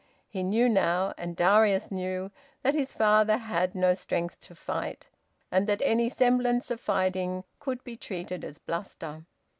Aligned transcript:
He 0.27 0.41
knew 0.41 0.67
now, 0.67 1.13
and 1.15 1.35
Darius 1.35 1.91
knew, 1.91 2.31
that 2.63 2.73
his 2.73 2.91
father 2.91 3.37
had 3.37 3.75
no 3.75 3.93
strength 3.93 4.39
to 4.41 4.55
fight, 4.55 5.05
and 5.51 5.67
that 5.67 5.83
any 5.85 6.09
semblance 6.09 6.71
of 6.71 6.79
fighting 6.81 7.43
could 7.59 7.83
be 7.83 7.95
treated 7.97 8.43
as 8.43 8.57
bluster. 8.57 9.25